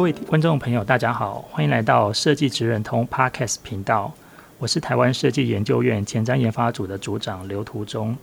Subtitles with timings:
[0.00, 4.10] 各位观众朋友，大家好，欢迎来到设计职人通 Podcast 频道。
[4.58, 8.16] 我是台湾设计研究院前瞻研发组的组长刘图中。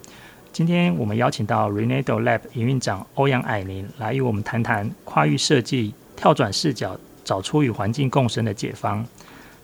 [0.52, 9.06] 今天我们邀请到 Renado Lab 营运长欧阳蔼宁来与我们谈谈跨域设计、跳转视角，找出与环境共生的解方。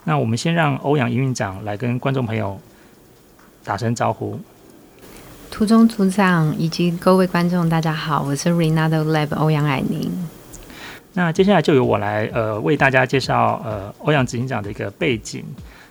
[0.04, 2.62] 那我们先让欧阳营运长来跟观众朋友
[3.64, 4.40] 打声招呼。
[5.50, 10.12] 图中组长以及各位观众，大家好，我是 Renado Lab 欧阳蔼宁。
[11.14, 15.46] 那接下来就由我来呃为大家介绍呃欧阳执行长的一个背景。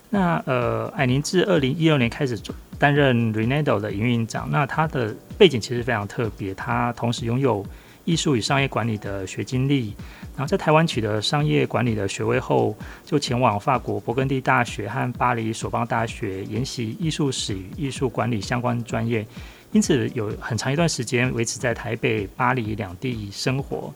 [0.09, 2.37] 那呃艾宁自二零一六年开始
[2.77, 4.49] 担任 Renado 的营运长。
[4.51, 7.65] 那他的背景其实非常特别，他同时拥有
[8.03, 9.95] 艺术与商业管理的学经历，
[10.35, 19.25] 然后在台湾取得商业管理的学位后，就前往法国勃艮第大学和巴黎索邦大学研习艺术史与艺术管理相关专业，
[19.71, 23.91] 因此有很长一段时间维持在台北、巴黎两地生活。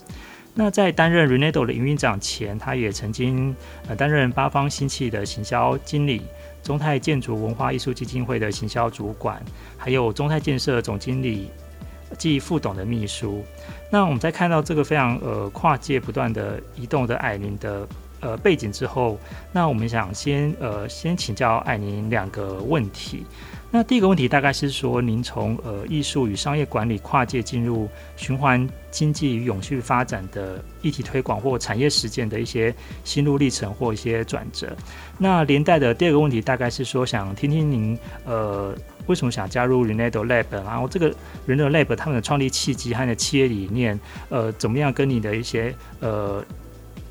[0.60, 3.56] 那在担任 Renato 的营运长前，他也曾经
[3.88, 6.24] 呃担任八方新气的行销经理、
[6.64, 9.40] 中泰建筑文化艺术基金会的行销主管，
[9.78, 11.52] 还有中泰建设总经理
[12.18, 13.46] 暨副董的秘书。
[13.92, 17.88] 那我们在看到这个非常呃跨界不断的移动的艾宁的
[18.20, 19.20] 呃背景之后，
[19.52, 23.28] 那我们想先呃先请教艾宁两个问题。
[23.70, 32.74] 那第一个问题大概是说，您从呃艺术与商业管理跨界进入循环经济与永续发展的议题推广或产业实践的一些
[33.04, 34.74] 心路历程或一些转折。
[35.18, 38.74] 那连带的第二个问题大概是说，想听听您呃
[39.06, 41.14] 为什么想加入 Renato Lab，然后这个
[41.46, 46.44] Renato Lab 他们的创立契机和的企业理念，呃怎么样跟你的一些呃。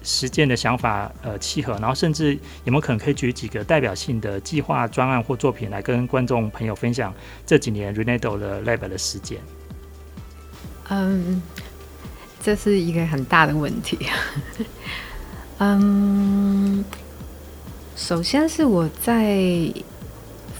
[0.08, 7.12] 实践的想法，呃，契合，然后甚至有没有可能可以举几个代表性的计划、专案或作品来跟观众朋友分享
[7.44, 9.40] 这几年 Renato 的 Lab 的实践？
[10.88, 11.42] 嗯，
[12.40, 13.98] 这是一个很大的问题。
[15.58, 16.84] 嗯，
[17.96, 19.68] 首先是我在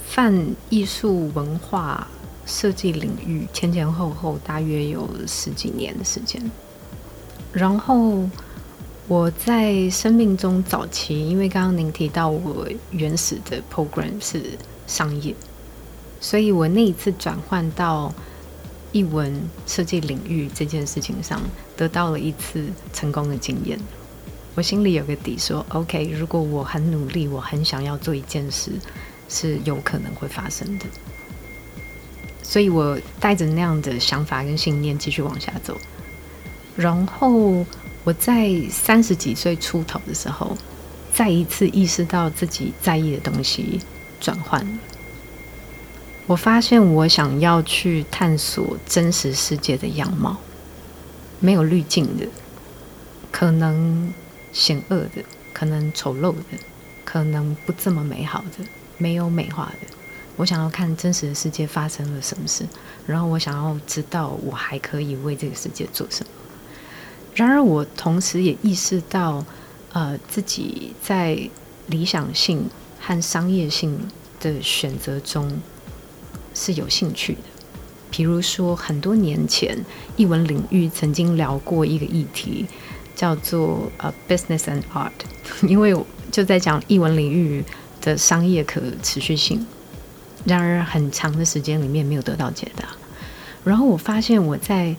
[0.05, 2.05] 泛艺术文化
[2.45, 6.51] 设计领域前前后后大约有十几年的时间，
[7.53, 8.29] 然后。
[9.09, 14.43] 我在生命中早期，因为刚刚您提到我原始的 program 是
[14.85, 15.33] 商业，
[16.19, 18.13] 所以我那一次转换到
[18.91, 21.41] 译文设计领域这件事情上，
[21.77, 23.79] 得到了一次成功的经验。
[24.55, 28.71] 我心里有个底，说 OK，如果我很努力，我很想要做一件事，
[29.29, 30.85] 是有可能会发生的。
[32.43, 35.77] 所以我带着那样的想法跟信念继续往下走，
[36.75, 37.65] 然后。
[38.07, 40.55] 我在三十几岁出头的时候，
[41.13, 43.81] 再一次意识到自己在意的东西
[44.21, 44.65] 转换。
[46.25, 50.37] 我发现我想要去探索真实世界的样貌，
[51.41, 52.25] 没有滤镜的，
[53.29, 54.13] 可能
[54.53, 56.57] 险恶的，可能丑陋的，
[57.03, 58.63] 可能不这么美好的，
[58.97, 59.87] 没有美化的。
[60.37, 62.65] 我想要看真实的世界发生了什么事，
[63.05, 66.31] 然后我想要知道我还可以为这个世界做什么。
[67.37, 69.45] 然而，我同时也意识到，
[69.93, 71.39] 呃，自己在
[71.85, 72.67] 理想性
[72.99, 73.95] 和商业性
[74.39, 75.61] 的选择中
[76.55, 77.41] 是有兴趣的。
[78.09, 79.77] 比如说，很多年前，
[80.15, 82.65] 译文领域曾经聊过一个议题，
[83.15, 85.11] 叫做呃，business and art，
[85.69, 85.95] 因为
[86.31, 87.63] 就在讲译文领域
[88.01, 89.63] 的商业可持续性。
[90.43, 92.87] 然而，很长的时间里面没有得到解答。
[93.63, 94.95] 然后，我发现我在。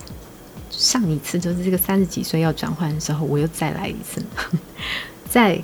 [0.71, 4.23] 上一次就是这个三十几岁要转换的时候，我又再来一次，
[5.29, 5.61] 在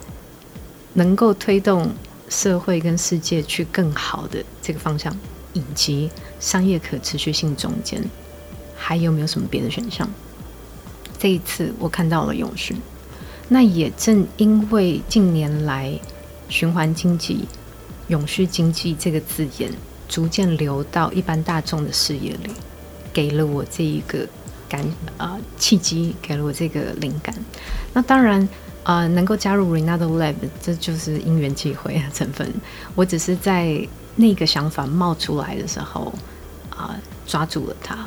[0.95, 1.93] 能够推动
[2.29, 5.17] 社会跟世界去更好的这个方向，
[5.53, 6.11] 以及
[6.41, 8.03] 商业可持续性中间，
[8.77, 10.09] 还有没有什么别的选项？
[11.19, 12.75] 这一次我看到了永续，
[13.49, 15.99] 那也正因为近年来
[16.49, 17.47] 循环经济、
[18.09, 19.71] 永续经济这个字眼
[20.09, 22.51] 逐渐流到一般大众的视野里，
[23.12, 24.27] 给了我这一个。
[24.69, 24.84] 感
[25.16, 27.34] 啊、契机给了我这个灵感。
[27.93, 28.40] 那当然
[28.82, 32.52] 啊、呃，能够加入 Renado Lab，这就是因缘际会的成分。
[32.94, 36.12] 我只是在那个想法冒出来的时候
[36.70, 36.94] 啊、
[37.26, 38.06] 抓住了它。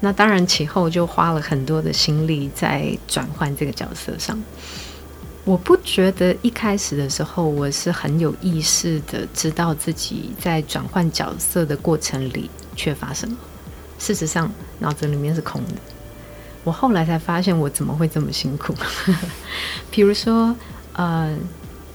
[0.00, 4.40] 那当然其后就花了很多的心力在转换这个角色上。
[5.44, 13.36] 我不觉得一开始的时候我是很有意识的知道自己在转换角色的过程里缺乏什么。
[14.02, 14.50] 事实上，
[14.80, 15.70] 脑子里面是空的。
[16.64, 18.74] 我后来才发现，我怎么会这么辛苦？
[19.92, 20.56] 比如说，
[20.94, 21.32] 呃，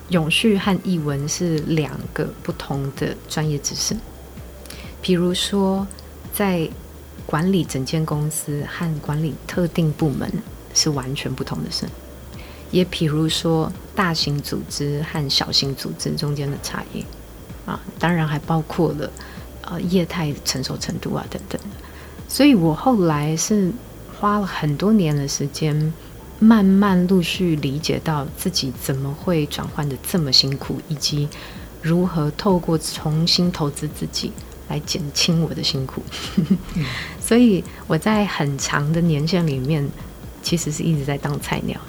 [0.08, 3.94] 永续和译文是两个不同的专业知识。
[5.02, 5.86] 比如说，
[6.34, 6.70] 在
[7.26, 10.32] 管理整间公司和管理特定部门
[10.74, 11.86] 是完全不同的事。
[12.72, 17.04] 也比如说，大型组织和小型组织中间的差异
[17.66, 19.12] 啊，当然还包括了
[19.64, 21.60] 呃业态成熟程度啊等等。
[22.28, 23.72] 所以我后来是
[24.20, 25.94] 花了很多年的时间，
[26.40, 31.28] 慢慢陆续理解到自己怎么会转换的这么辛苦，以及
[31.82, 34.32] 如何透过重新投资自己
[34.68, 36.02] 来减轻我的辛苦。
[37.22, 39.88] 所以我在很长的年限里面，
[40.44, 41.80] 其实是一直在当菜鸟。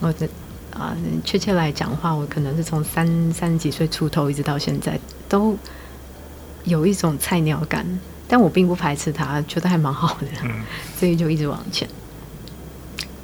[0.00, 0.28] 我的
[0.72, 4.98] 啊，确切来讲的话，我可能是从三三十几岁出头一直到现在，
[5.28, 5.56] 都
[6.64, 7.86] 有一种菜鸟感，
[8.28, 10.26] 但我并不排斥它，觉得还蛮好的，
[10.98, 11.88] 所以就一直往前。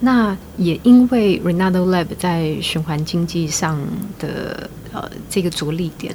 [0.00, 3.80] 那也因为 Renado Lab 在循环经济上
[4.18, 6.14] 的呃这个着力点，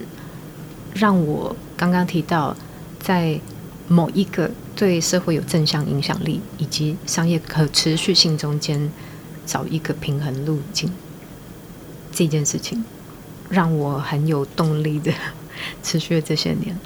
[0.93, 2.55] 让我刚刚提到
[2.99, 3.39] 在
[3.87, 8.91] 某一个对社会有正向影响力以及商业可持续性中间。
[9.47, 10.91] 找一个平衡路径，
[12.11, 12.83] 这件事情
[13.49, 15.09] 让我很有动力的
[15.81, 16.77] 持续了这些年。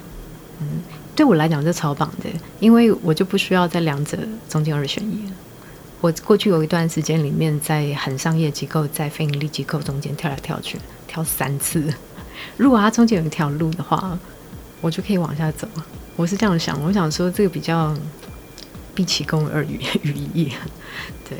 [0.60, 0.68] 嗯，
[1.14, 2.28] 对我来讲是超棒的，
[2.58, 4.18] 因为我就不需要在两者
[4.48, 5.30] 中间二选一。
[6.00, 11.92] 我过去有一段时间里面在很商业机构、在非营利机构中间跳来跳去，跳三次。
[12.56, 14.18] 如果它中间有一条路的话，
[14.80, 15.68] 我就可以往下走。
[16.16, 17.96] 我是这样想，我想说这个比较
[18.94, 20.52] 毕其功而语语义，
[21.28, 21.38] 对。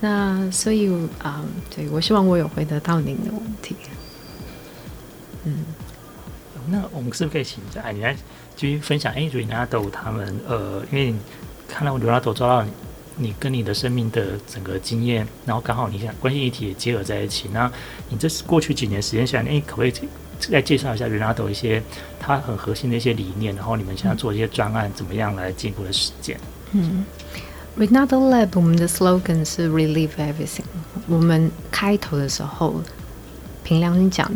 [0.00, 0.90] 那所以
[1.22, 1.44] 啊，
[1.74, 3.76] 对，我希望我有回答到您的问题。
[5.44, 5.64] 嗯，
[6.68, 8.14] 那我们是不是可以请哎，你来
[8.56, 9.12] 继续分享？
[9.12, 11.14] 哎，Renado 他们呃，因为
[11.68, 12.70] 看到 Renado 抓到你，
[13.16, 17.48] 你跟你的生命的整个经验，然后刚好你想关心议题也结合在一起。
[17.52, 17.70] 那
[18.08, 19.92] 你这是过去几年时间下来，哎，可不可以
[20.38, 21.82] 再介绍一下 Renado 一些
[22.18, 23.54] 他很核心的一些理念？
[23.56, 26.38] 然后你们现在做一些专案，怎么样来进一步的实践？
[26.72, 27.04] 嗯。
[27.78, 30.64] Renado Lab，我们的 slogan 是 Relieve Everything。
[31.06, 32.82] 我们开头的时候，
[33.62, 34.30] 凭良心讲，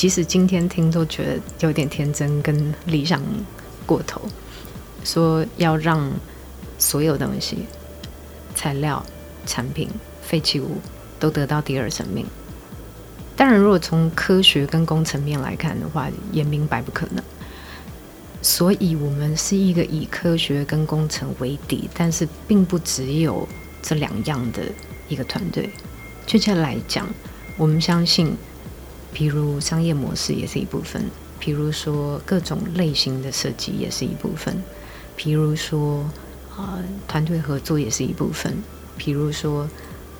[0.00, 3.20] 即使今天听都觉得有点天真跟理想
[3.84, 4.22] 过头，
[5.04, 6.10] 说要让
[6.78, 7.66] 所有东西、
[8.54, 9.04] 材料、
[9.44, 9.90] 产品、
[10.22, 10.78] 废弃物
[11.18, 12.24] 都得到第二生命。
[13.36, 17.22] 当然，如果从科学跟工程面来看的话，也明白不可能。
[18.40, 23.46] 所以，我们是一个以科学跟工程为底，但是并不只有
[23.82, 24.62] 这两样的
[25.10, 25.68] 一个团队。
[26.26, 27.06] 确切来讲，
[27.58, 28.34] 我们相信，
[29.14, 31.02] 譬如商业模式也是一部分，
[31.40, 34.62] 譬如说各种类型的设计也是一部分，
[35.18, 36.02] 譬如说
[36.56, 38.52] 啊、呃，团队合作也是一部分，
[38.98, 39.68] 譬如说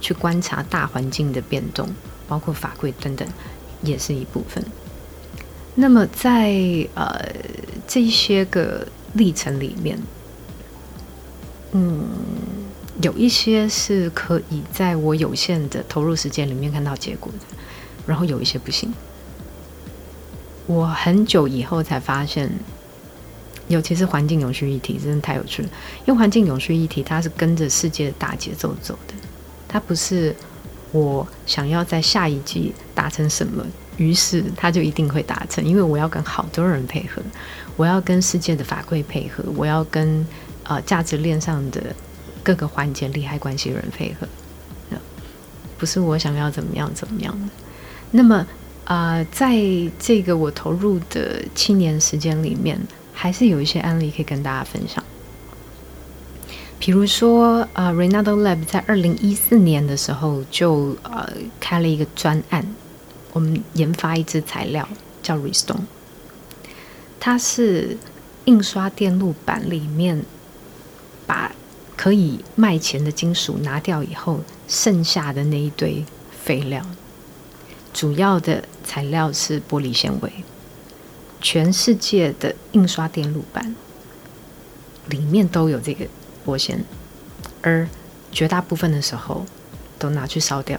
[0.00, 1.88] 去观察大环境的变动，
[2.26, 3.28] 包括法规等等，
[3.82, 4.64] 也是一部分。
[5.76, 6.50] 那么在
[6.94, 7.24] 呃
[7.86, 9.98] 这些个历程里面，
[11.72, 12.08] 嗯，
[13.02, 17.56] 有一些是可以在我有限的投入时间里面看到结果的，
[18.10, 18.92] 然后有一些不行。
[20.66, 22.50] 我很久以后才发现，
[23.68, 25.68] 尤其是环境永续议题，真的太有趣了。
[26.04, 29.14] 因为环境永续议题，它是跟着世界的大节奏走的，
[29.68, 30.34] 它不是
[30.90, 33.64] 我想要在下一季达成什么。
[33.96, 37.22] 于是它就一定会达成，因为我要跟好多人配合，
[37.76, 40.26] 我要跟世界的法规配合，我要跟
[40.64, 41.94] 呃价值链上的
[42.42, 44.26] 各个环节利害关系人配合，
[45.76, 47.48] 不是我想要怎么样怎么样的。
[48.10, 48.46] 那么
[48.84, 49.56] 啊、呃，在
[49.98, 52.80] 这个我投入的七年时间里面，
[53.12, 55.02] 还是有一些案例可以跟大家分享。
[56.78, 62.66] 比如说啊、呃、Renado Lab 在二零一四年的时候就呃开了一个专案。
[63.32, 64.88] 我们研发一支材料
[65.22, 65.82] 叫 Restone，
[67.20, 67.96] 它是
[68.46, 70.24] 印刷电路板里面
[71.28, 71.52] 把
[71.96, 76.04] 可以卖钱的金属拿掉以后剩下的那一堆
[76.44, 76.84] 废料，
[77.92, 80.32] 主要的材料是玻璃纤维。
[81.42, 83.74] 全世界的印刷电路板
[85.08, 86.06] 里面都有这个
[86.44, 86.84] 玻纤，
[87.62, 87.88] 而
[88.30, 89.46] 绝大部分的时候
[89.98, 90.78] 都拿去烧掉。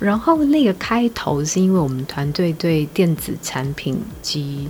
[0.00, 4.68] 然后那个开头是因为我们团队对电子产品及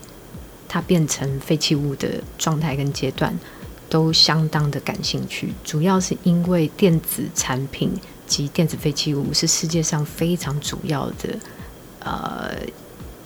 [0.68, 3.36] 它变成废弃物的状态跟阶段，
[3.88, 5.54] 都相当的感兴趣。
[5.64, 7.90] 主要是因为电子产品
[8.34, 11.38] 及电子废弃物是世界上非常主要的
[12.00, 12.50] 呃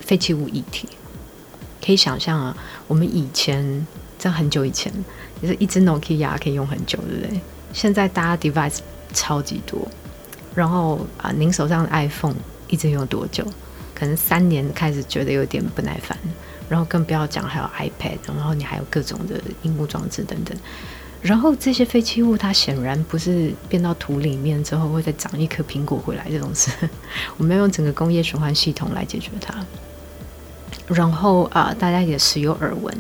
[0.01, 0.89] 废弃物议题。
[1.85, 3.87] 可以想象啊，我们以前
[4.19, 4.93] 在很久以前，
[5.41, 7.41] 就是一只 Nokia 可以用很久，对不对？
[7.73, 8.79] 现在大家 device
[9.15, 9.89] 超级多，
[10.55, 12.37] 然后啊，您手上的 iPhone
[12.69, 13.47] 一直用多久？
[13.95, 16.17] 可能三年开始觉得有点不耐烦，
[16.69, 20.57] 然后更不要讲还有 iPad，然后你还有各种的荧幕装置等等，
[21.21, 26.71] 然后这些废弃物它显然不是变到土里面之后会再长一颗苹果回来这种事，
[27.37, 29.55] 我们要用整个工业循环系统来解决它。
[30.87, 32.95] 然后啊、大家也时有耳闻，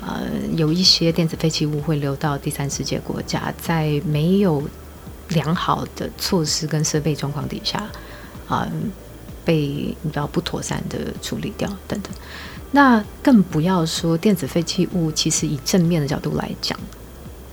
[0.00, 0.22] 呃，
[0.56, 4.62] 有一些电子废弃物会流到第三世界国家，在没有
[5.28, 7.78] 良好的措施跟设备状况底下，
[8.48, 8.72] 啊、呃，
[9.44, 12.12] 被比较不妥善的处理掉等等。
[12.72, 16.76] 那更不要说电子废弃物，其实以正面的角度来讲，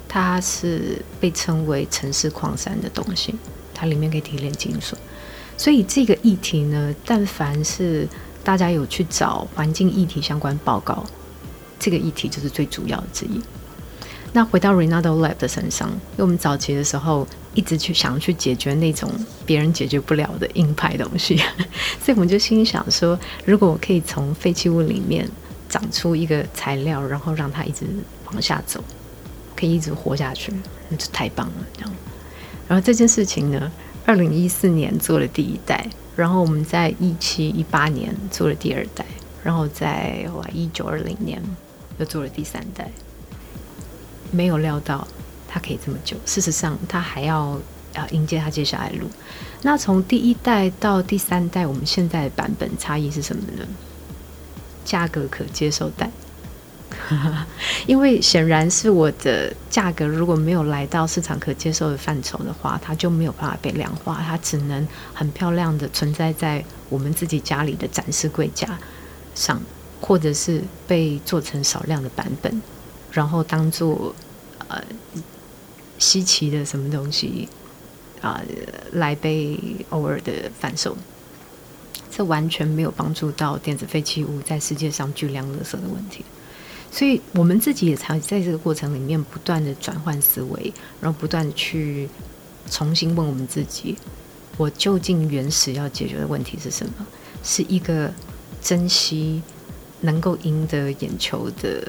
[0.08, 3.36] 它是被称为城市矿山的东西，
[3.74, 4.96] 它里面可以提炼金属。
[5.58, 8.08] 所以这个议题呢，但凡是
[8.44, 11.04] 大家有去找环境议题相关报告，
[11.80, 13.42] 这个议题就是最主要的之一。
[14.34, 19.10] 那回到 Renato Lab 的身上，因为我们早期的时候一直去想去解决那种
[19.46, 21.38] 别人解决不了的硬派东西，
[22.04, 25.28] 所以我们就心想说，如果我可以从废弃物里面
[25.68, 27.86] 长出一个材料，然后让它一直
[28.26, 28.84] 往下走，
[29.60, 30.54] 可以一直活下去，
[30.90, 31.54] 那就太棒了。
[31.74, 31.92] 这样，
[32.68, 33.72] 然后这件事情呢，
[34.06, 35.86] 二零一四年做了第一代。
[36.16, 39.06] 然后我们在一七一八年做了第二代，
[39.44, 41.40] 然后在一九二零年
[42.00, 42.90] 又做了第三代。
[44.32, 45.08] 没有料到
[45.48, 47.60] 它可以这么久，事实上它还要
[47.94, 49.08] 要迎接它接下来的路。
[49.62, 53.68] 那从第一代到第三代，我们现在的版本差异是什么呢？
[54.84, 56.10] 价格可接受带。
[57.86, 68.80] 因为显然是我的价格如果没有来到市场可接受的范畴的话，它就没有办法被量化，它只能很漂亮的存在在我们自己家里的展示柜架
[69.36, 69.62] 上，
[70.02, 72.62] 或者是被做成少量的版本，
[73.12, 74.16] 然后当做
[74.68, 74.82] 呃
[76.00, 77.50] 稀奇的什么东西
[78.22, 78.42] 啊、
[78.94, 80.98] 来被偶尔的贩售，
[82.10, 86.26] 这完全没有帮助到电子废弃物在世界上巨量垃圾的问题。
[86.98, 92.10] 所以，我们自己也常在这个过程里面不断的转换思维，然后不断的去
[92.72, 93.96] 重新问我们自己：
[94.58, 97.06] 我究竟原始要解决的问题是什么？
[97.44, 98.12] 是一个
[98.64, 99.44] 珍惜
[100.02, 101.88] 能够赢得眼球的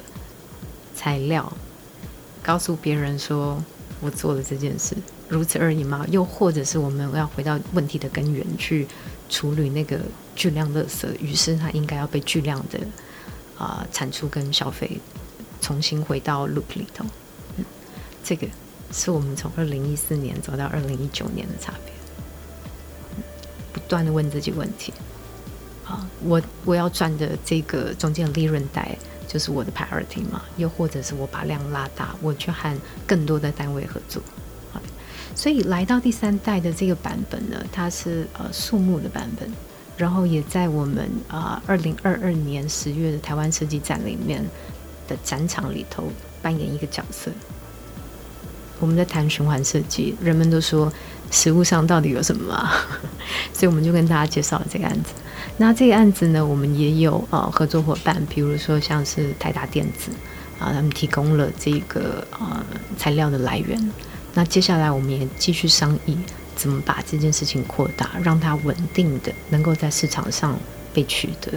[0.93, 1.51] 材料，
[2.43, 3.63] 告诉别人说
[4.01, 4.95] 我做了这件事，
[5.27, 6.05] 如此而已吗？
[6.11, 8.85] 又或者是我们要回到问题的根源去
[9.27, 9.99] 处理那个
[10.35, 11.07] 巨量垃圾？
[11.19, 12.79] 于是，它应该要被巨量的。
[13.59, 14.99] 啊、产出跟消费
[15.61, 17.05] 重新回到 loop 里头，
[17.57, 17.65] 嗯，
[18.23, 18.47] 这个
[18.91, 21.93] 是我们从二零一四年走到二零一九年的差别。
[23.73, 24.93] 不断的问自己问题，
[25.85, 28.97] 啊，我我要赚的这个中间的利润带
[29.27, 30.41] 就是我的 priority 嘛？
[30.57, 32.75] 又或者是我把量拉大，我去和
[33.05, 34.21] 更多的单位合作，
[34.73, 34.81] 啊，
[35.35, 39.51] 所以来到第三代的这个版本呢，它是呃树木的版本。
[39.99, 44.41] 然后也在我们啊二零二二年十月的台湾设计展里面
[45.09, 46.05] 的展场里头
[46.41, 47.29] 扮演一个角色。
[48.79, 50.91] 我们在谈循环设计，人们都说
[51.29, 52.71] 实物上到底有什么啊？
[53.51, 55.11] 所以我们就跟大家介绍了这个案子。
[55.57, 60.11] 那这个案子呢，我们也有呃合作伙伴，比如说像是台达电子
[60.57, 62.65] 啊，他们提供了这个呃
[62.97, 63.91] 材料的来源。
[64.33, 66.17] 那接下来我们也继续商议。
[66.59, 70.59] 怎么把这件事情扩大，让它稳定的能够在市场上
[70.93, 71.53] 被取得，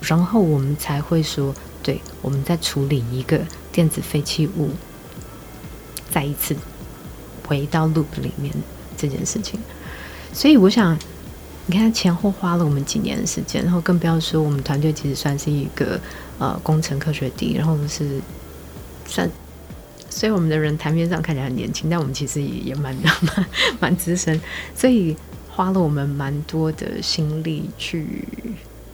[0.00, 3.40] 然后我们才会说，对，我们在处理一个
[3.70, 4.70] 电子废弃物，
[6.10, 6.56] 再一次
[7.46, 8.52] 回到 loop 里面
[8.96, 9.60] 这件事情。
[10.32, 10.98] 所以我想，
[11.66, 16.00] 你看前后花了我们几年的时间，然后更不要说我们团队其实算是一个
[16.40, 18.20] 呃工程科学底，然后我们是
[19.06, 19.30] 算。
[20.16, 23.46] 所以我们的人台面上看起来很年轻，但我们其实也也蛮蛮
[23.78, 24.40] 蛮资深，
[24.74, 25.14] 所以
[25.50, 28.26] 花了我们蛮多的心力去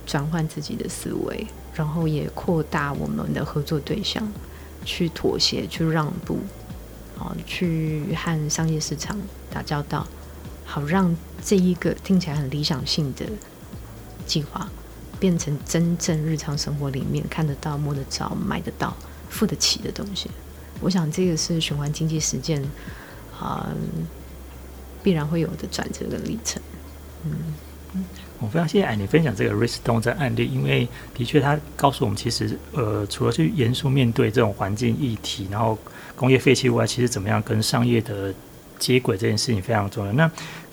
[0.04, 4.28] 转换自己的思维，然后也扩大我们的合作对象，
[4.84, 6.40] 去妥协，去让步，
[7.16, 9.16] 啊，去和商业市场
[9.48, 10.04] 打交道，
[10.64, 13.24] 好让这一个听起来很理想性的
[14.26, 14.68] 计划，
[15.20, 18.96] 变成真正日常生活里面看得到、摸得着、买得到、
[19.30, 20.28] 付得起的东西。
[20.82, 22.62] 我想这个是循环经济实践
[23.38, 23.66] 啊、
[25.02, 26.62] 必然会有的转折的历程。
[27.24, 28.04] 嗯，
[28.38, 35.78] 我非常谢谢艾妮分享这个 Redstone 的案例，因为的确它告诉我们，其实呃，除了去严肃面对这种环境议题，然后
[36.14, 38.32] 工业废弃物外，其实怎么样跟商业的
[38.78, 40.12] 接轨这件事情非常重要。
[40.12, 40.28] 那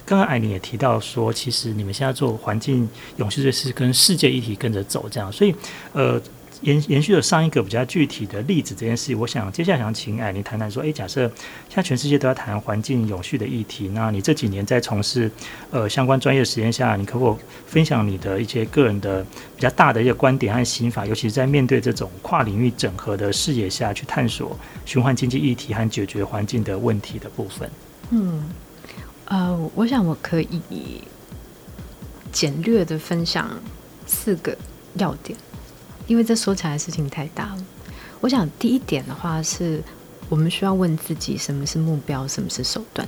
[0.06, 2.88] 刚刚艾琳也提到说，其实你们现在做环境
[3.18, 5.56] 永续，这是跟世界议题跟着走，这样，所以
[5.94, 6.22] 呃。
[6.62, 11.28] 延延续了上一个比较具体的例子这件事，我想接下来想请艾妮谈谈说，哎，假设
[11.68, 15.32] 现在全世界都要谈环境永续的议题，那你这几年在从事
[15.72, 19.24] 呃相关专业实验下，你可否分享你的一些个人的
[19.56, 27.70] 比较大的一个观点和心法，尤其是在面对这种跨领域整合的视野下去探索循环经济议题和解决环境的问题的部分？
[28.12, 28.44] 嗯，
[29.26, 31.04] 呃，我想我可以
[32.32, 33.50] 简略的分享
[34.06, 34.58] 四个
[34.96, 35.38] 要点。
[36.10, 37.64] 因为这说起来事情太大了，
[38.20, 39.80] 我想第一点的话是，
[40.28, 43.08] 我们需要问自己什么是目标，什么是手段。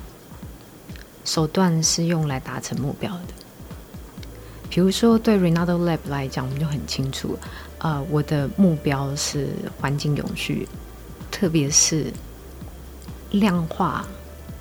[1.26, 3.34] 手段是用来达成目标的。
[4.70, 7.36] 比如说对 Renato Lab 来讲，我们就很清楚，
[7.80, 9.48] 呃，我的目标是
[9.80, 10.68] 环境永续，
[11.32, 12.14] 特别是
[13.32, 14.06] 量化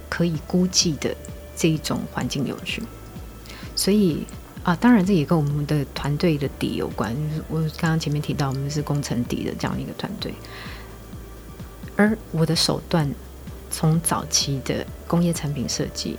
[0.08, 1.14] 可以估计的
[1.54, 2.82] 这一种环境永续，
[3.76, 4.26] 所以。
[4.62, 7.14] 啊，当然这也跟我们的团队的底有关。
[7.14, 10.34] 就是我刚刚前面提到，我们是工程底的这样一个团队，
[11.96, 13.10] 而我的手段，
[13.70, 16.18] 从早期的工业产品设计，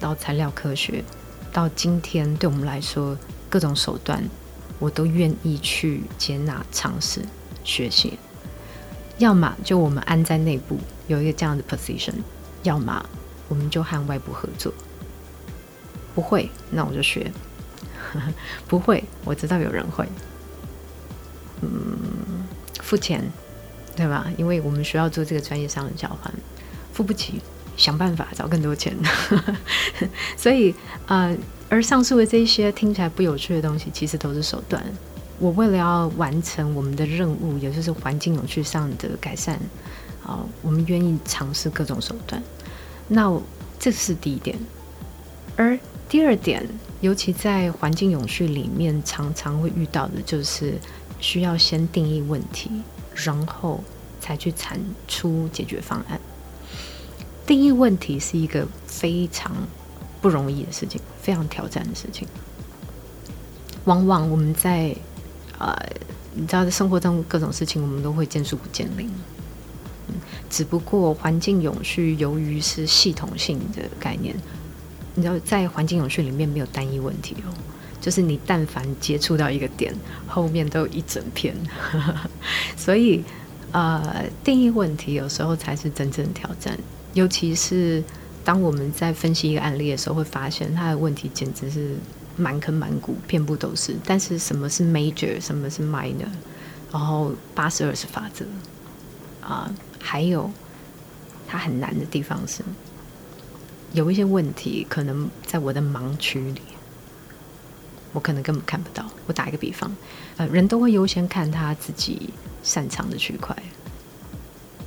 [0.00, 1.04] 到材料科学，
[1.52, 3.16] 到今天对我们来说，
[3.48, 4.22] 各种手段
[4.80, 7.22] 我都愿意去接纳、尝试、
[7.62, 8.18] 学习。
[9.18, 10.76] 要么就我们安在内部
[11.06, 12.14] 有一个这样的 position，
[12.64, 13.08] 要么
[13.48, 14.74] 我们就和外部合作。
[16.16, 17.30] 不会，那我就学。
[18.68, 20.06] 不会，我知道有人会。
[21.62, 22.46] 嗯，
[22.80, 23.24] 付钱，
[23.96, 24.26] 对吧？
[24.36, 26.32] 因为我们需要做这个专业上的交换，
[26.92, 27.40] 付不起，
[27.76, 28.94] 想办法找更多钱。
[30.36, 30.74] 所以，
[31.06, 31.36] 呃，
[31.68, 34.84] 而上述的这些听起来不有趣的东西，其实都是手段。
[35.38, 39.58] 我为了要完成我们的任务，也就是环境永续上的改善，
[40.24, 42.42] 啊、我们愿意尝试各种手段。
[43.08, 43.38] 那
[43.78, 44.58] 这是第一点，
[45.56, 46.66] 而第二点。
[47.02, 50.72] 尤其在环境永续里面，常常会遇到的就是
[51.20, 52.70] 需要先定义问题，
[53.14, 53.84] 然后
[54.18, 56.18] 才去产出解决方案。
[57.46, 59.54] 定义问题是一个非常
[60.22, 62.26] 不容易的事情，非常挑战的事情。
[63.84, 64.96] 往往我们在
[65.58, 65.76] 呃，
[66.32, 69.06] 你知道，在生活中各种事情，我们都会见树不见林。
[70.08, 70.14] 嗯，
[70.48, 74.34] 只不过环境永续由于是系统性的概念。
[75.16, 77.52] 你知道，在环境永续里面没有单一问题哦，
[78.00, 79.92] 就是你但凡接触到一个点，
[80.28, 81.56] 后面都有一整片。
[82.76, 83.24] 所以，
[83.72, 86.78] 呃，定义问题有时候才是真正的挑战。
[87.14, 88.04] 尤其是
[88.44, 91.96] 当我们在分析一个案例的时候，会发现它的问题简直是
[92.36, 93.96] 满坑满谷，遍布都是。
[94.04, 96.28] 但是，什么是 major，什么是 minor？
[96.92, 98.44] 然后八十二十法则
[99.40, 100.50] 啊，还有
[101.48, 102.62] 它很难的地方是。
[103.96, 106.60] 有一些问题可能在我的盲区里，
[108.12, 109.06] 我可能根本看不到。
[109.26, 109.90] 我打一个比方，
[110.36, 112.28] 呃，人都会优先看他自己
[112.62, 113.56] 擅长的区块，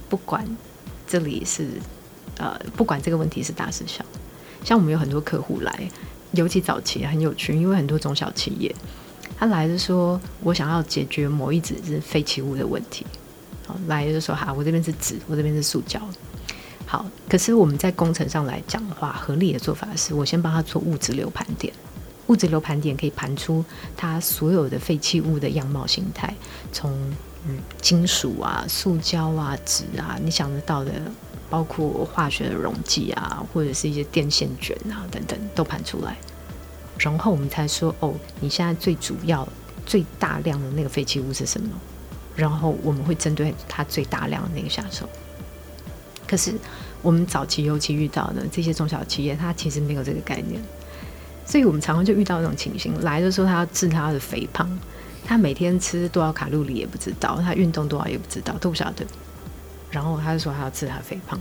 [0.10, 0.45] 不管
[1.08, 1.67] 这里是
[2.38, 4.06] 呃，不管这个问题是大是小。
[4.63, 5.89] 像我们有很多客户来，
[6.34, 8.76] 尤其早期很有趣，因为很多中小企业，
[9.39, 13.08] 他来是说我想要解决某一种是废弃物的问题，
[13.65, 16.00] 好，来就说哈，我这边是纸，我这边是塑胶。
[16.91, 21.71] 好，可是我们在工程上来讲的话，合理的做法是我先帮他做物质流盘点。
[22.25, 23.63] 物质流盘点可以盘出
[23.95, 26.34] 他所有的废弃物的样貌形态，
[26.71, 26.91] 从
[27.47, 30.91] 嗯金属啊、塑胶啊、纸啊，你想得到的，
[31.47, 36.17] 包括化学的溶剂啊，或者是一些电线卷啊等等，都盘出来。
[36.97, 39.47] 然后我们才说，哦，你现在最主要、
[39.86, 41.69] 最大量的那个废弃物是什么？
[42.36, 45.08] 然后我们会针对它最大量的那个下手。
[46.28, 46.54] 可是，
[47.01, 50.62] 我们早期尤其遇到的这些中小企业，它其实没有这个概念，
[51.45, 54.69] 所以我们常常就遇到这种情形：来的时候他要治他的肥胖，
[55.25, 59.05] 他每天吃多少卡路里也不知道，他运动多少也不知道，都不晓得。
[59.89, 61.39] 然后他就说他要治他肥胖，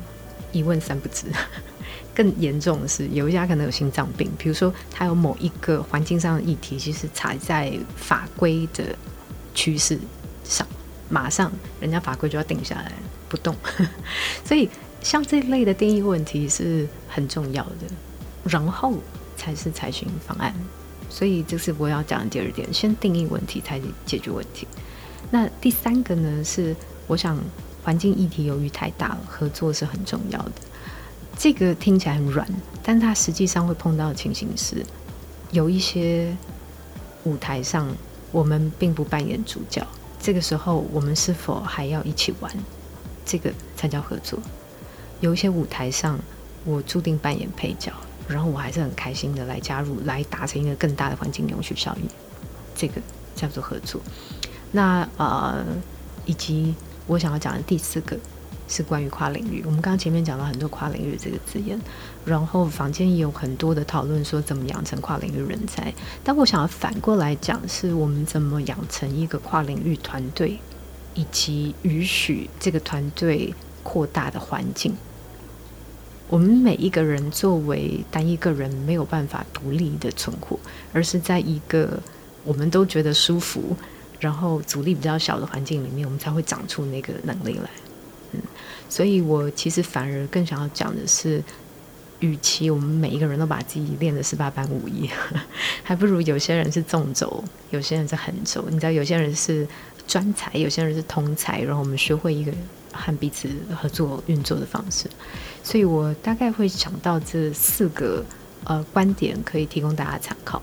[0.53, 1.27] 一问三不知。
[2.15, 8.97] 更严重的是，有一家可能有心脏病，比如说他有某一个环境上的议题，其实踩在法规的
[9.55, 9.99] 趋势
[10.45, 10.67] 上，
[11.09, 12.93] 马上人家法规就要定下来。
[13.29, 13.55] 不动，
[14.43, 14.67] 所以
[15.03, 17.87] 像这类的定义问题是很重要的，
[18.45, 18.95] 然后
[19.37, 20.55] 才是采取方案。
[21.11, 24.67] 所以这是我要讲的第二点，先定义问题才解决问题。
[25.31, 27.39] 那第三个呢，是我想
[27.83, 30.53] 环境议题由于太大了，合作是很重要的。
[31.39, 32.47] 这个听起来很软，
[32.83, 34.85] 但它实际上会碰到的情形是，
[35.51, 36.37] 有一些
[37.25, 37.89] 舞台上
[38.33, 39.87] 我们并不扮演主角，
[40.21, 42.53] 这个时候我们是否还要一起玩？
[43.25, 44.39] 这个才叫合作。
[45.21, 46.19] 有一些舞台上
[46.65, 47.93] 我注定扮演配角，
[48.29, 52.09] 然后我还是很开心的来加入，来达成一个更大的环境永续效应，
[52.75, 53.01] 这个
[53.35, 54.01] 叫做合作。
[54.73, 55.65] 那呃，
[56.27, 56.75] 以及
[57.07, 58.19] 我想要讲的第四个。
[58.71, 61.81] 是关于跨领域，我们刚刚前面讲到很多跨领域这个字眼，
[62.27, 65.91] 然后坊间也有很多的讨论说怎么养成跨领域人才。
[66.23, 70.59] 但我想要反过来讲，是我们怎么养成一个跨领域团队，
[71.15, 74.95] 以及允许这个团队扩大的环境。
[76.29, 80.59] 我们每一个人作为单一个人没有办法独立的存活，
[80.93, 81.99] 而是在一个
[82.45, 83.75] 我们都觉得舒服，
[84.21, 87.71] 然后阻力比较小的环境里面，我们才会长出那个能力来。
[88.33, 88.41] 嗯，
[88.91, 91.43] 所以我其实反而更想要讲的是，
[92.21, 95.09] 与其我们每一个人都把自己练得十八般武艺，
[95.83, 98.67] 还不如有些人是纵轴，有些人是横轴。
[98.69, 99.67] 你知道，有些人是
[100.07, 102.53] 专才，有些人是通才，然后我们学会一个
[102.99, 103.49] 和彼此
[103.81, 105.09] 合作运作的方式。
[105.63, 108.25] 所以我大概会想到这四个
[108.65, 110.61] 呃观点，可以提供大家参考。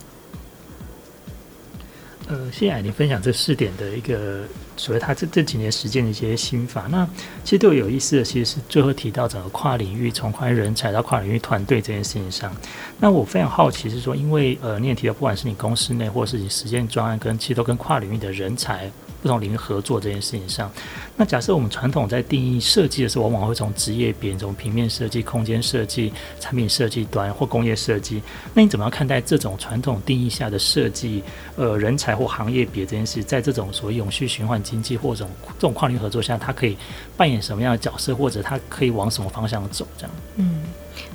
[2.28, 4.44] 呃，谢谢你分享这四点的一个
[4.78, 6.86] 所谓他这这几年实践的一些心法。
[6.90, 7.08] 那
[7.44, 12.56] 其实对我有意思的，其实是最后提到整个跨领域，从跨人才到跨领域团队这件事情上。
[13.00, 18.92] 那我非常好奇是说，因为呃，你也提到，不管是你公司内，或是你实践专案，跟其实都跟跨领域的人才。
[19.22, 20.72] 不同领域合作这件事情上，
[21.18, 28.22] 那假设我们传统在定义设计的时候，往往会从职业边，从平面设计、空间设计、产品设计端或工业设计。
[28.54, 31.24] 那你怎么样看待这种传统定义下的设计？
[31.56, 36.76] 呃，人才或行业别这件事，在这种所谓永续循环经济或者这种跨领域合作下，它可以
[37.16, 39.88] 扮演什么样的角色，或者它可以往什么方向走？
[39.98, 40.12] 这样。
[40.38, 40.64] 嗯，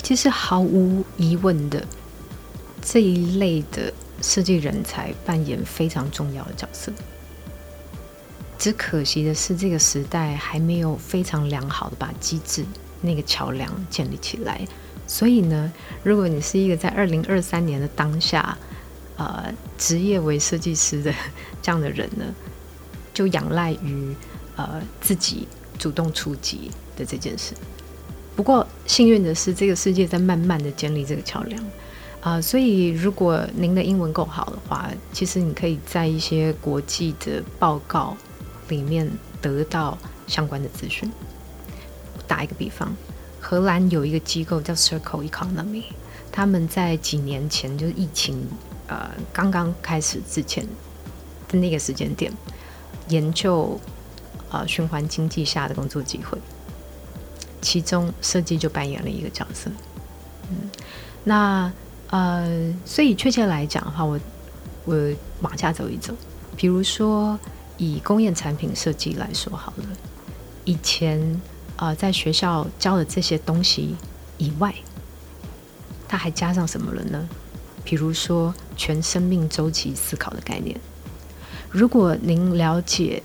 [0.02, 1.84] 其实毫无疑问的，
[2.80, 6.92] 这一类的设计人才扮演非常重要的角色。
[8.56, 12.64] 只可惜的是，这个时代还没有非常良好的把机制
[13.00, 14.60] 那个桥梁建立起来。
[15.06, 15.72] 所以呢，
[16.04, 18.56] 如果你是一个在二零二三年的当下，
[19.16, 21.12] 呃，职业为设计师的
[21.60, 22.24] 这样的人呢，
[23.20, 24.14] 就仰赖于
[24.56, 25.46] 呃自己
[25.78, 27.52] 主动出击的这件事。
[28.35, 31.62] 不过幸运的是，这个世界在慢慢的建立这个桥梁
[32.20, 38.16] 啊，呃，所以如果您的英文够好的话，其实你可以在一些国际的报告。
[38.70, 39.11] 里面
[39.42, 41.11] 得到相关的资讯。
[42.28, 42.94] 打一个比方，
[43.40, 45.87] 荷兰有一个机构叫 Circle Economy，
[46.30, 48.46] 他们在几年前就是疫情
[48.87, 50.64] 呃刚刚开始之前
[51.48, 52.33] 的那个时间点，
[53.11, 53.79] 研究
[54.51, 56.38] 呃循环经济下的工作机会，
[57.61, 59.70] 其中设计就扮演了一个角色。
[60.49, 60.70] 嗯，
[61.25, 61.73] 那
[62.09, 64.18] 呃，所以确切来讲的话，我
[64.85, 64.96] 我
[65.42, 66.14] 往下走一走，
[66.57, 67.38] 比如说。
[67.83, 69.85] 以工业产品设计来说好了，
[70.66, 71.18] 以前
[71.77, 73.96] 啊、呃，在学校教的这些东西
[74.37, 74.75] 以外，
[76.07, 77.27] 它还加上什么了呢？
[77.83, 80.79] 比如说全生命周期思考的概念。
[81.70, 83.22] 如果您了解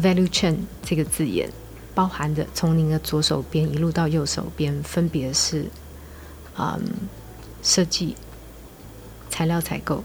[0.00, 1.50] value chain 这个字眼，
[1.94, 5.66] 包含的从您的左手边一路到右手边，分别是
[6.56, 6.80] 嗯
[7.62, 8.16] 设计、
[9.30, 10.04] 材料采购、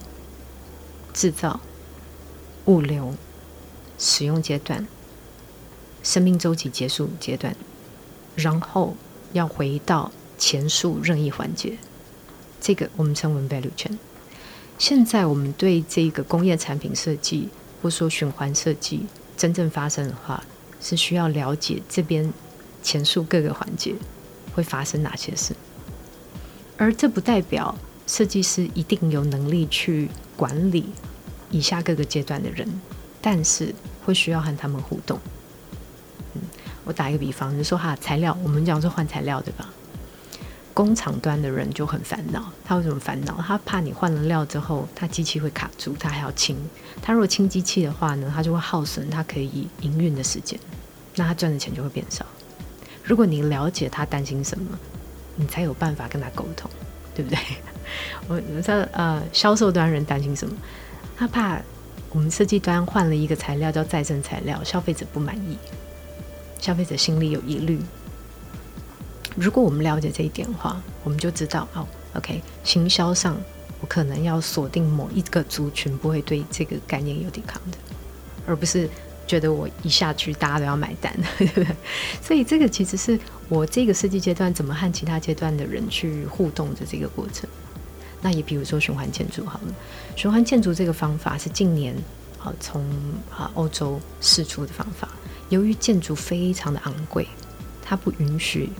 [1.13, 1.59] 制造、
[2.65, 3.13] 物流。
[3.99, 4.87] 使用阶段、
[6.03, 7.55] 生命周期结束阶段，
[8.35, 8.95] 然后
[9.33, 11.79] 要回到前述任意环节，
[12.61, 13.97] 这个我们称为 value chain。
[14.77, 17.49] 现在我们对这个工业产品设计，
[17.81, 20.43] 或说循环设计，真正发生的话，
[20.79, 22.31] 是需要了解这边
[22.83, 23.95] 前述各个环节
[24.53, 25.55] 会发生哪些事，
[26.77, 30.85] 而这不代表设计师一定有能力去管理
[31.49, 32.67] 以下各个阶段的人。
[33.19, 33.73] 但是
[34.05, 35.19] 会需要和他们互动。
[36.35, 36.41] 嗯，
[36.85, 39.73] 我打一个比方，你说哈材料，我们讲说换材料对吧？
[40.77, 43.41] 工厂端的人就很烦恼，他为什么烦恼？
[43.41, 46.55] 他怕你换了料之后，他机器会卡住，他还要清。
[47.01, 50.59] 他如果清机器的话呢，他就会耗损他可以营运的时间，
[51.15, 52.23] 那他赚的钱就会变少。
[53.03, 54.77] 如果你了解他担心什么，
[55.35, 56.69] 你才有办法跟他沟通，
[57.15, 57.39] 对不对？
[58.29, 60.55] 我我知道呃，销售端人担心什么？
[61.17, 61.59] 他怕。
[62.11, 65.57] 我们设计端换了一个材料叫再生材料，消费者不满意，
[66.59, 67.79] 消费者心里有疑虑。
[69.37, 73.37] 如果我们了解这一点的话，我们就知道哦，OK，行销上
[73.79, 77.77] 我可能要锁定某一个族群，不会对这个概念有抵抗的，
[78.47, 78.89] 而不是
[79.27, 81.67] 觉得我一下去大家都要买单，对不对？
[82.19, 87.47] 所以这个其实是我这个设计阶段怎么和其他阶段的人去互动的这个过程。
[88.19, 89.73] 那也比如说循环建筑好了，
[90.15, 91.95] 循环建筑这个方法是近年
[92.39, 92.83] 啊从
[93.29, 95.07] 啊欧洲试出的方法。
[95.49, 97.27] 由于建筑非常的昂贵，
[97.83, 98.71] 它不允许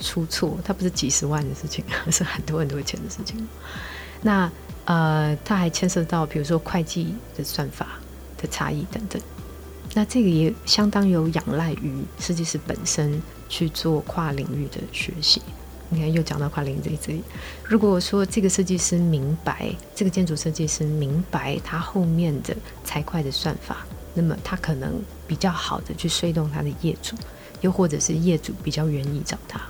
[0.00, 3.46] 出错，它不是几十万的事情，而 是很多很多钱的事情。
[4.22, 4.50] 那
[4.84, 7.86] 呃，它还牵涉到比如说会计的算法
[8.36, 9.20] 的差异等等。
[9.94, 15.42] 那这个也相当有仰赖于设计师本身去做跨领域的学习。
[15.88, 17.20] 你看，又讲到跨领域这里。
[17.64, 27.16] 如果说这个设计师明白，这个建筑设计师明白他后面的财会的算法，那么他可能比较好的去说动他的业主，
[27.60, 29.60] 又或者是业主比较愿意找他。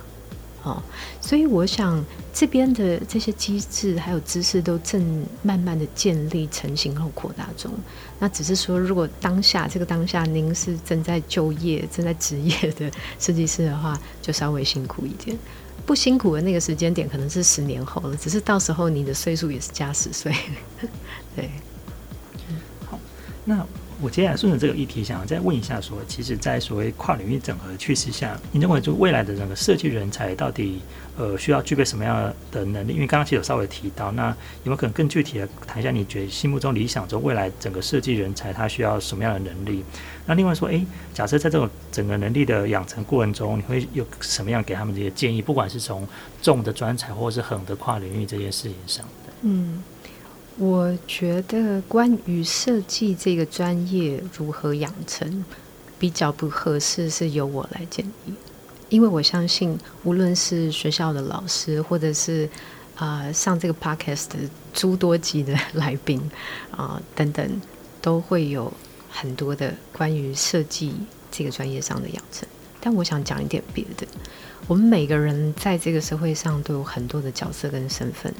[0.63, 0.79] 哦，
[1.19, 7.71] 所以我想这边的这些机制还有知识都正慢慢的建立成型后扩大中。
[8.19, 15.35] 那只是说，如果当下这个当下您是正在就业、正在职业的设计师的话，就稍微辛苦一点。
[15.83, 18.15] 不辛苦的那个时间点，可能是十年后了。
[18.15, 20.31] 只是到时候你的岁数也是加十岁。
[21.35, 21.49] 对，
[22.85, 22.99] 好，
[23.45, 23.65] 那。
[24.01, 30.81] 我接下来顺着这个议题，想要再问一下说，其实，在所谓跨领域整合趋势下，你认为就未来的整个设计人才到底
[31.17, 32.93] 呃需要具备什么样的能力？
[32.93, 34.29] 因为刚刚其实有稍微提到，那
[34.63, 35.91] 有没有可能更具体的谈一下？
[35.91, 39.83] 你觉得心目中理想中未来整个设计人才他需要什么样的能力？
[40.25, 40.83] 那另外说，诶，
[41.13, 45.41] 假设在这种整个能力的养成过程中，你会有什么样给他们这些建议？
[45.41, 46.07] 不管是从
[46.41, 49.05] 重的专才，或者是横的跨领域这件事情上，
[49.41, 49.83] 嗯。
[50.57, 55.43] 我觉得关于设计这个专业如何养成，
[55.97, 58.33] 比较不合适是由我来建议，
[58.89, 62.47] 因为我相信无论是学校的老师，或者是
[62.95, 64.37] 啊、上这个 podcast 的
[64.73, 66.21] 诸多级的来宾
[66.69, 67.61] 啊、等等，
[68.01, 68.71] 都会有
[69.09, 70.93] 很多的关于设计
[71.31, 72.47] 这个专业上的养成。
[72.81, 74.05] 但我想讲一点别的，
[74.67, 78.31] 我们每个人在这个社会上都有很多的角色跟身份，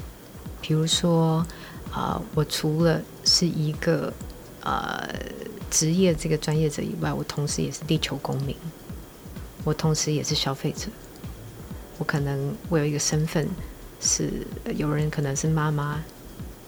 [0.60, 1.44] 比如说。
[1.92, 4.12] 啊、我除了是一个
[4.62, 5.06] 呃
[5.70, 8.56] 职业这个专业者以外，我同时也是地球公民，
[9.62, 10.88] 我同时也是消费者。
[11.98, 13.46] 我可能我有一个身份
[14.00, 14.30] 是，
[14.74, 16.02] 有人可能是妈妈，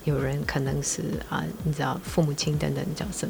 [0.03, 3.27] 有人可能是啊、你知道父母亲等等角色。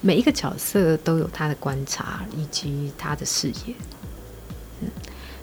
[0.00, 3.74] 每一个角色都有他的观察以及他的视野。
[4.80, 4.88] 嗯，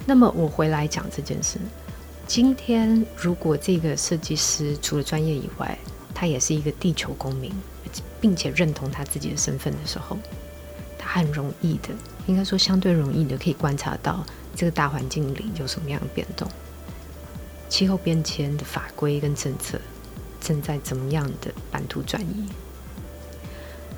[0.05, 1.59] 那么我回来讲这件事。
[2.29, 5.75] 今天，如果这个设计师除了专业以外，
[6.13, 7.51] 他也是一个地球公民，
[8.21, 10.15] 并且认同他自己的身份的时候，
[10.95, 11.89] 他很容易的，
[12.27, 14.23] 应该说相对容易的，可以观察到
[14.55, 16.47] 这个大环境里有什么样的变动，
[17.67, 19.81] 气候变迁的法规跟政策
[20.39, 22.47] 正在怎么样的版图转移。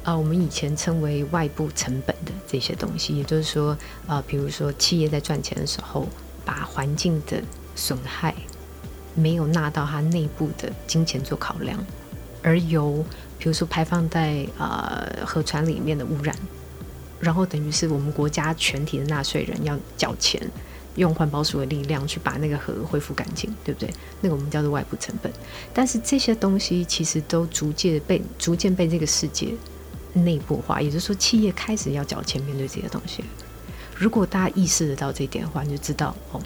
[0.03, 6.07] 啊，我们以前称为外部成本的这些东西，也就是说，啊，比如说企业在赚钱的时候，
[6.45, 7.43] 把环境的
[7.75, 8.33] 损害
[9.15, 11.77] 没有纳到它内部的金钱做考量，
[12.41, 13.03] 而由
[13.37, 16.35] 比如说排放在、呃、河川里面的污染，
[17.19, 20.41] 然后等于是我们国家全体的纳税人要缴钱，
[20.95, 23.89] 用环保署的力量去把那个河恢复干净，对不对？
[24.21, 25.31] 那个我们叫做外部成本。
[25.73, 29.53] 但是这些东西其实都逐渐被逐渐被这个世界
[30.13, 33.23] 内部化，也就是说企业开始要缴钱面对这些东西。
[33.95, 36.41] 如果大家意识得到这一点的话，你就知道哦。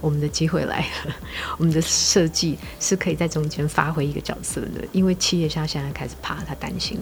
[0.00, 1.16] 我们的机会来了，
[1.58, 7.00] 我们的设计是可以在中间发挥一个角色的，因为企业家现在开始怕，他担心。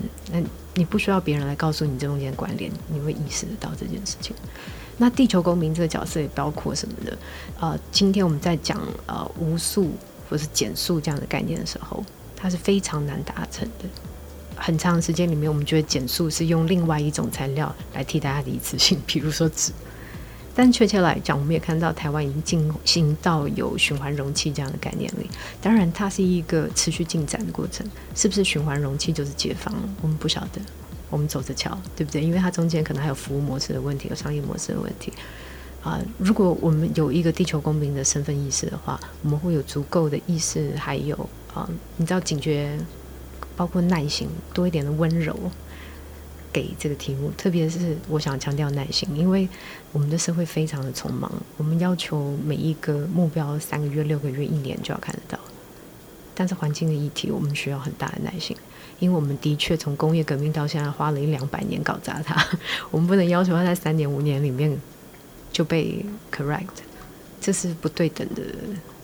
[0.00, 4.34] 嗯，那你不需要别人来告诉你这中间关联，你会意识得到这件事情。
[4.98, 7.18] 那地球公民这个角色也包括什么的？
[7.60, 9.92] 呃，今天我们在讲呃无数
[10.28, 13.84] 或是减速这样的概念的时候，它是非常难达成的。
[14.54, 19.70] 很长时间里面，我们觉得减速是用另外一种材料来替代它的一次性，比如说纸。
[20.56, 25.28] 但确切来讲，我们也看到台湾已经进行到有循环容器这样的概念里。
[25.60, 27.86] 当然，它是一个持续进展的过程。
[28.14, 29.74] 是不是循环容器就是解放？
[30.00, 30.60] 我们不晓得。
[31.10, 32.22] 我们走着瞧，对不对？
[32.22, 35.12] 因为它中间可能还有服务模式的问题，有商业模式的问题。
[35.82, 41.14] 啊、如果我们有一个地球公民的身份意识的话，我们会有足够的意识，还有
[41.54, 42.76] 啊、你知道警觉，
[43.54, 45.38] 包括耐心，多一点的温柔。
[46.56, 49.46] 给这个题目，特别是我想强调耐心，因为
[49.92, 55.38] 我们的社会非常的匆忙，我们要求每一个目标三个月、六个月、一年就要看得到。
[56.34, 58.56] 但是环境的议题，我们需要很大的耐心，
[59.00, 62.42] 因为我们的确从工业革命到现在花了一两百年搞砸它，
[62.90, 64.74] 我们不能要求它在三年五年里面
[65.52, 66.02] 就被
[66.34, 66.68] correct，
[67.38, 68.42] 这是不对等的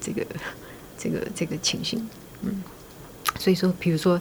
[0.00, 0.24] 这个
[0.96, 2.08] 这个这个情形。
[2.40, 2.62] 嗯，
[3.38, 4.18] 所以说，比如说。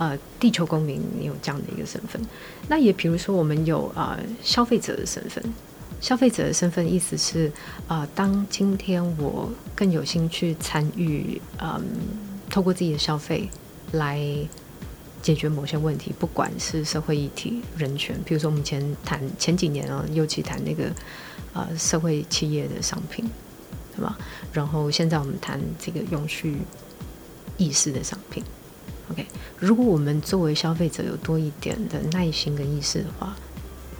[0.00, 2.18] 呃，地球公民，你有这样的一个身份，
[2.68, 5.44] 那也比如说我们有啊、呃、消费者的身份，
[6.00, 7.52] 消费者的身份意思是、
[7.86, 11.84] 呃，当今天我更有兴趣参与，嗯，
[12.48, 13.46] 透过自己的消费
[13.92, 14.18] 来
[15.20, 20.90] 解决某些问题，不管是社会议题、人权，比如说我们前谈前几年啊，尤其谈那个
[21.52, 23.22] 呃社会企业的商品，
[23.94, 24.16] 对吧？
[24.50, 26.56] 然后现在我们谈这个永续
[27.58, 28.42] 意识的商品。
[29.10, 29.26] OK，
[29.58, 33.36] 如果我们作为消费者有多一点的耐心跟意识的话，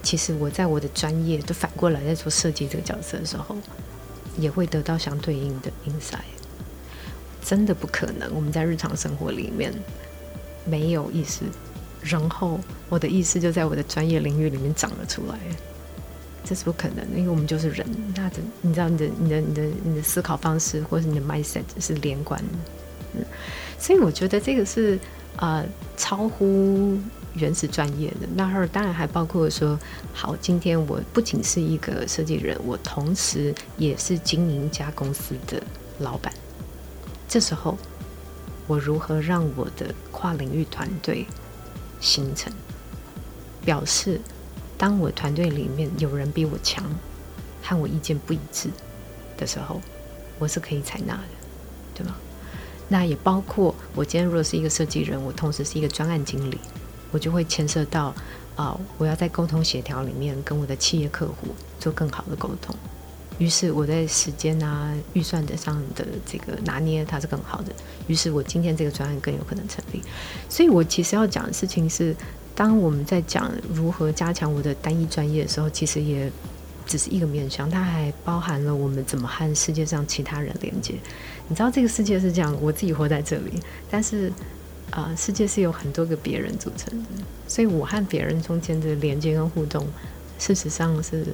[0.03, 3.57] 其实我在我的专业都反过来在做设计这个角色的时候，
[4.39, 6.21] 也会得到相对应的 insight。
[7.43, 9.75] 真的不可能，我们在日常生活里面
[10.65, 11.41] 没有意识，
[12.03, 15.39] 然后我的意识就在我的专业领域里面长了出来，
[16.45, 17.85] 这是不可能的，因为我们就是人。
[18.15, 22.80] 那的，你知道，你的、你的、你的、你的思考方式或是你的 mindset 是连贯的。
[23.15, 23.25] 嗯，
[23.79, 24.99] 所以我觉得这个是
[25.37, 25.65] 呃
[25.97, 26.99] 超乎
[27.35, 28.27] 原始专业的。
[28.35, 29.79] 那当然还包括说，
[30.13, 35.63] 好，今天我不仅是一个设计人，我同时也是经营一家公司的
[35.99, 36.33] 老板。
[37.29, 37.79] 这时候，
[38.67, 41.27] 我如何让我的跨领域团队
[42.01, 42.53] 形成？
[43.65, 44.21] 表示，
[44.79, 46.85] 当我团队里面有人比我强，
[47.63, 48.71] 和我意见不一致
[49.37, 49.81] 的时候，
[50.39, 51.23] 我是可以采纳的，
[51.95, 52.17] 对吗？
[52.93, 56.59] 那也包括我今天如果是一个设计人，我同时是一个专案经理，
[57.13, 58.13] 我就会牵涉到
[58.57, 62.75] 啊、我要在沟通协调里面跟我的企业客户做更好的沟通。
[63.39, 67.73] 于是我在时间啊、预算的上的这个拿捏，它是更好的。
[68.09, 70.03] 于是我今天这个专案更有可能成立。
[70.49, 72.15] 所以我其实要讲的事情是，
[72.55, 76.31] 当我们在讲如何加强我的单一专业的时候，其实也。
[76.91, 80.95] 只是一个面向，它还包含了我们怎么和世界上其他人连接。
[81.47, 83.53] 你知道这个世界是这样，我自己活在这里，
[83.89, 84.33] 但是
[84.91, 87.09] 啊、世界是有很多个别人组成的，
[87.47, 89.87] 所以我和别人中间的连接跟互动，
[90.37, 91.25] 事实上是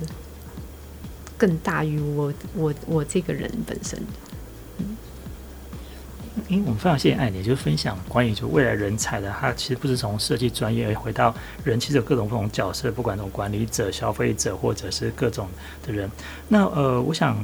[1.39, 4.26] 更大于我我我这个人本身的。
[6.49, 15.49] 因为我们非常谢谢艾莲，就分享关于就未来人才的，他其实不是从设计专业回到人，其实有各种不同角色，不管从管理者、消费者，或者是各种
[15.87, 16.11] 的人。
[16.49, 17.37] 那呃，我想。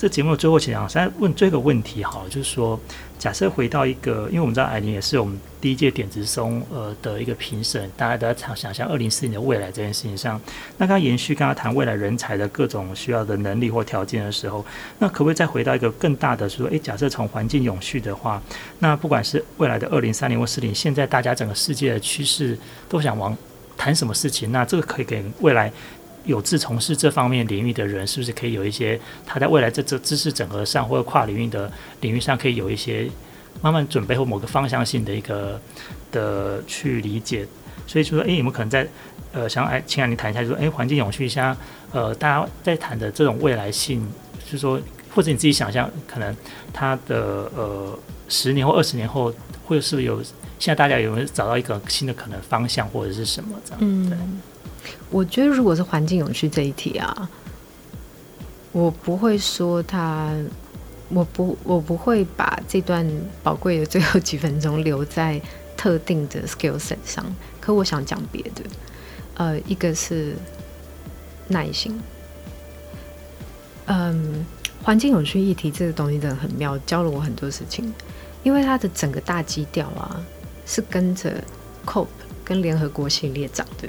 [0.00, 2.78] 这节目最后，想再问这个问题，好，就是说，
[3.18, 10.40] 假设回到一个，因为我们知道艾琳也是我们第一届点子松呃的一个评审，大家都在想想象二零四零的未来这件事情上。
[10.76, 14.64] 那刚刚延续刚刚谈未来人才的各种需要的能力或条件的时候，
[15.00, 18.40] 那可不可以再回到一个更大的说，诶，假设从环境永续的话，
[18.78, 22.56] 那不管是未来的二零三零或四零，现在大家整个世界的趋势
[22.88, 23.36] 都想往
[23.76, 24.52] 谈什么事情？
[24.52, 25.72] 那这个可以给未来。
[26.28, 33.08] 有志从事这方面领域的人，是不是可以有一些他在未来这这知识整合上或者跨领域的领域上，可以有一些
[33.62, 35.58] 慢慢准备或某个方向性的一个
[36.12, 37.46] 的去理解？
[37.86, 38.86] 所以就说，诶，有没有可能在
[39.32, 41.56] 呃，想哎，请让你谈一下，就说，诶，环境永续下，
[41.92, 44.06] 呃，大家在谈的这种未来性，
[44.44, 44.78] 就是说，
[45.14, 46.36] 或者你自己想象，可能
[46.74, 49.32] 他的呃，十年或二十年后，
[49.64, 50.22] 会是不是有
[50.58, 53.78] 现在大家有没有找到一个新的可能方向或者是什么这样？
[53.80, 54.40] 嗯。
[55.10, 57.30] 我觉得，如果是环境永续这一题啊，
[58.72, 60.32] 我不会说他，
[61.08, 63.06] 我不，我不会把这段
[63.42, 65.40] 宝贵的最后几分钟留在
[65.76, 67.24] 特定的 skill set 上。
[67.60, 68.62] 可我想讲别的，
[69.34, 70.34] 呃，一个是
[71.48, 71.98] 耐心。
[73.86, 74.44] 嗯，
[74.82, 77.92] 环境永续议题这个东西真的很妙，教了我很多事情。
[78.44, 80.24] 因为它的整个大基调啊，
[80.64, 81.42] 是跟着
[81.84, 82.06] Cope
[82.44, 83.88] 跟联合国系列长的。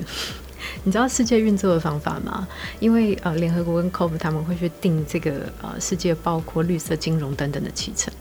[0.84, 2.48] 你知道世界运作的方法吗？
[2.80, 8.14] 因为呃，联合国跟 COP 他们会去定这个呃，世界包括绿色金融等等的期程，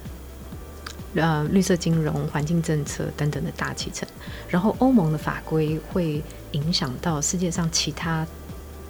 [1.15, 4.09] 呃，绿色金融、环境政策等等的大期程。
[4.49, 6.23] 然后欧盟的法规会
[6.53, 8.27] 影响到世界上其他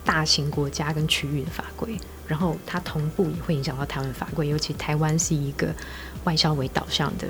[0.04, 5.74] 大型国家跟区域的法规，然后它同步也会影响到台湾法规，尤其台湾是一个
[6.24, 7.26] 外销为导向的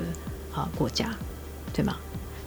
[0.53, 1.09] 啊、国家，
[1.73, 1.95] 对吗？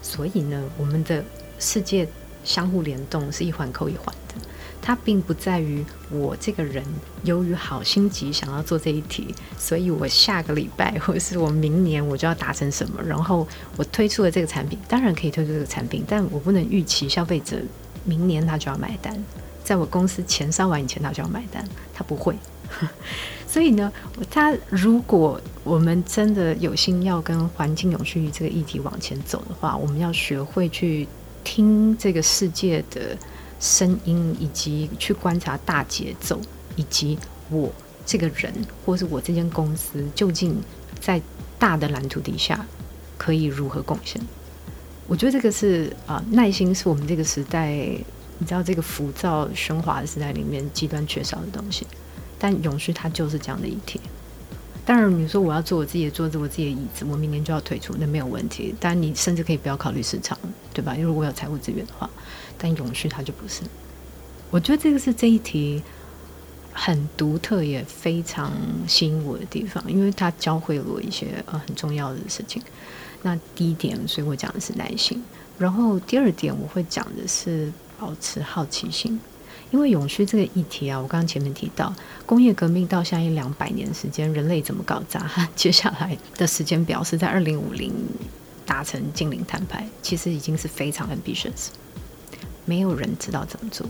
[0.03, 1.25] 所以呢，我们的
[1.59, 2.09] 世界。
[2.45, 4.35] 相互联动是一环扣一环的，
[4.81, 6.85] 它并不在于我这个人
[7.23, 17.57] 由于好心急想要做这一题，所以我下个礼拜或者是我明年我就要达成什么，然后我推出了这个产品，当然可以推出这个产品，但我不能预期消费者
[18.05, 19.17] 明年他就要买单，
[19.63, 21.65] 在我公司钱烧完以前他就要买单，
[21.95, 22.35] 他不会。
[23.47, 23.93] 所以呢，
[24.31, 31.07] 他如果我们真的有心要跟环境永续这个议题往前走的话，我们要学会去。
[31.45, 33.17] 听这个世界的
[33.61, 36.41] 声音，以及去观察大节奏，
[36.77, 37.19] 以及
[37.51, 37.73] 我
[38.05, 38.53] 这个人，
[38.85, 40.57] 或是我这间公司，究竟
[41.01, 41.21] 在
[41.59, 42.67] 大的蓝图底下
[43.17, 44.21] 可以如何贡献？
[45.07, 47.71] 我觉得这个是啊、耐心是我们这个时代
[48.39, 51.87] 你知道这个浮躁喧哗的时代里面极端缺少的东西。
[52.39, 54.01] 但永续它就是这样的议题。
[54.85, 58.75] 当然，你说我要做我自己的桌子，我自己的椅子，我明年就要退出，那没有问题。
[58.81, 60.37] 当然，你甚至可以不要考虑市场，
[60.75, 60.93] 对吧？
[60.95, 62.11] 因为如果有财务资源的话，
[62.59, 63.63] 但永续它就不是。
[64.51, 65.81] 我觉得这个是这一题
[66.73, 68.53] 很独特也非常
[68.89, 72.61] 吸引我的地方，因为它教会了我一些呃很重要的事情。
[73.23, 75.23] 那第一点，所以我讲的是耐心。
[75.59, 79.21] 然后第二点，我会讲的是保持好奇心。
[79.73, 81.93] 因为永续这个议题啊，我刚刚前面提到
[82.27, 85.27] 工业革命到现在一两百年时间，人类怎么搞砸？
[85.57, 87.91] 接下来的时间表是在二零五零
[88.67, 91.69] 达成净零碳排，其实已经是非常 ambitious，
[92.67, 93.87] 没有人知道怎么做。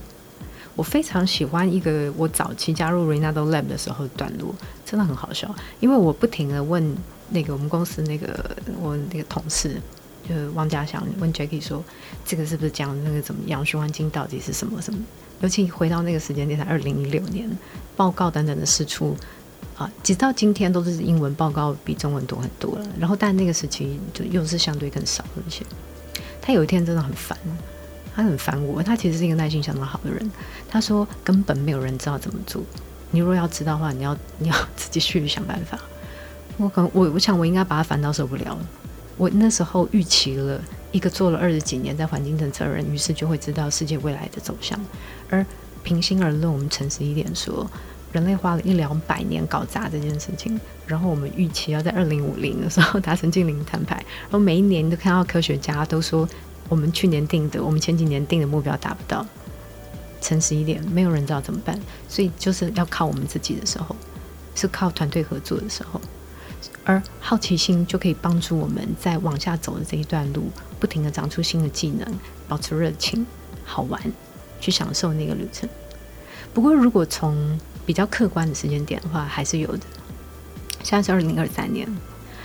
[0.76, 4.54] 我非常喜欢一个我早期加入 Renato Lab 的时候的段落，
[4.86, 6.96] 真的很好笑，因为我不停地问
[7.30, 9.82] 那个我们公司那个我那个同事，
[10.28, 11.84] 就是汪家祥问 Jackie 说，
[12.24, 15.00] 这个是不是讲那个怎么样循环经到底是什么什么？
[15.43, 17.51] 尤其回到那个时间点，才二零一六年，
[17.97, 19.16] 报告等等的事出，
[19.76, 22.86] 啊，直到今天都是英文报告比中文多很多了。
[22.99, 25.64] 然后，但那个时期就又是相对更少一些。
[26.40, 27.36] 他有一天真的很烦，
[28.14, 28.82] 他很烦我。
[28.82, 30.30] 他其实是一个耐心相当好的人。
[30.68, 32.62] 他说根本没有人知道怎么做。
[33.11, 35.78] 你如果要知道的话，你要 你要自己去想办法。
[36.57, 38.68] 我可能我我想我应该把他烦到受不了了。
[39.16, 40.61] 我那时候预期了。
[40.93, 44.78] 一个做了二十几年在环境政策的人，于是就会知道世界未来的走向。
[45.28, 45.45] 而
[45.82, 47.68] 平心而论，我们诚实一点说，
[48.12, 56.28] 人类花了一两百年搞砸这件事情，然后我们预期要在二零五零的时候达成净零碳排，然后每一年都看到科学家都说，
[56.68, 59.26] 我们去年定的，我们前几年定的目标达不到。
[60.20, 61.76] 诚实一点，没有人知道怎么办，
[62.09, 63.97] 所以就是要靠我们自己的时候，
[64.55, 66.01] 是靠团队合作的时候。
[66.84, 70.49] 而好奇心就可以帮助我们在往下走的这一段路，
[70.82, 72.04] 不停地长出新的技能，
[72.48, 73.24] 保持热情、
[73.64, 74.02] 好玩，
[74.60, 75.68] 去享受那个旅程。
[76.52, 77.56] 不过，如果从
[77.86, 79.84] 比较客观的时间点的话，还是有的。
[80.82, 81.86] 现在是二零二三年，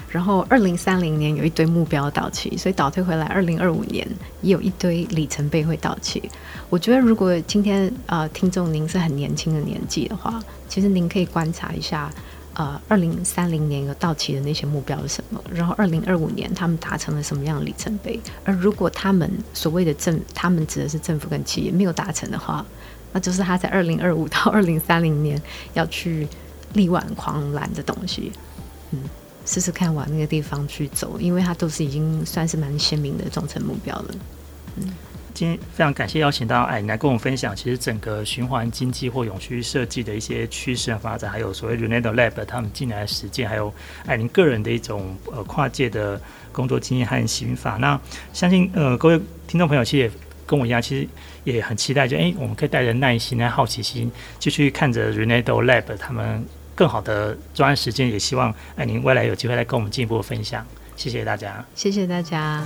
[0.07, 4.07] 然后二零三零年有一堆目标到期，所以倒退回来，二零二五年
[4.43, 6.21] 也有一堆里程碑会到期。
[6.69, 12.13] 我觉得，如果今天、呃，听众您是很年轻的年纪的话，其实您可以观察一下。
[12.57, 15.39] 呃，二零三零年有到期的那些目标是什么？
[15.53, 18.19] 然后二零二五年他们达成了什么样的里程碑？
[18.43, 22.65] 而如果他们所谓的政，他们指的是政府跟企业没有达成的话，
[23.13, 25.39] 那就是他在二零二五到二零三零年
[25.75, 26.27] 要去
[26.73, 28.31] 力挽狂澜的东西。
[28.89, 29.03] 嗯，
[29.45, 34.15] 试试看往那个地方去走，因为它都是已经算是蛮鲜明的中程目标了。
[34.77, 34.91] 嗯。
[35.37, 43.71] 今天非常感谢邀请到艾琳来跟我们分享，其实整个循环经济或永续设计的一些趋势和发展，还有所谓 Renato Lab 他们进来的实践，还有
[44.07, 46.19] 艾琳个人的一种呃跨界的
[46.51, 47.77] 工作经验和心法。
[47.77, 48.01] 那
[48.33, 50.11] 相信呃各位听众朋友其实也
[50.47, 51.07] 跟我一样，其实
[51.43, 58.09] 也很期待就，哎我们可以带着耐心和好奇心，继续看着 Renato Lab 他们更好的专案实践。
[58.09, 60.65] 也希望艾琳未来有机会来跟我们进一步分享。
[60.95, 62.63] 谢谢大家，谢谢大家。